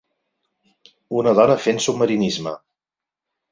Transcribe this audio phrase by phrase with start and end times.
[1.19, 2.57] Una dona fent submarinisme